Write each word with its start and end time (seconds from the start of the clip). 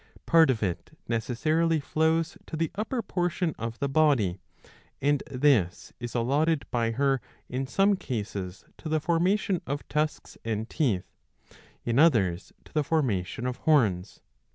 Part 0.25 0.49
of 0.49 0.63
it 0.63 0.97
necessarily 1.07 1.79
flows 1.79 2.35
to 2.47 2.57
the 2.57 2.71
upper 2.73 3.03
portion 3.03 3.53
of 3.59 3.77
the 3.77 3.87
body, 3.87 4.39
and 4.99 5.21
this 5.29 5.93
is 5.99 6.15
allotted 6.15 6.65
by 6.71 6.89
her 6.89 7.21
in 7.47 7.67
some 7.67 7.95
cases 7.95 8.65
to 8.79 8.89
the 8.89 8.99
formation 8.99 9.61
of 9.67 9.87
tusks 9.89 10.39
and 10.43 10.67
teeth, 10.67 11.13
in 11.85 11.99
others 11.99 12.51
to 12.65 12.73
the 12.73 12.83
formation 12.83 13.45
of 13.45 13.57
horns. 13.57 14.21